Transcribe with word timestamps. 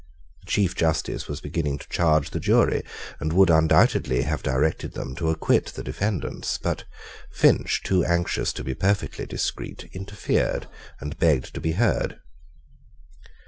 The 0.39 0.47
Chief 0.49 0.75
justice 0.75 1.27
was 1.27 1.41
beginning 1.41 1.77
to 1.77 1.87
charge 1.87 2.31
the 2.31 2.39
jury, 2.39 2.81
and 3.19 3.31
would 3.33 3.51
undoubtedly 3.51 4.23
have 4.23 4.41
directed 4.41 4.93
them 4.93 5.13
to 5.17 5.29
acquit 5.29 5.67
the 5.75 5.83
defendants; 5.83 6.57
but 6.57 6.85
Finch, 7.31 7.83
too 7.83 8.03
anxious 8.03 8.51
to 8.53 8.63
be 8.63 8.73
perfectly 8.73 9.27
discreet, 9.27 9.87
interfered, 9.93 10.65
and 10.99 11.19
begged 11.19 11.53
to 11.53 11.61
be 11.61 11.73
heard. 11.73 12.17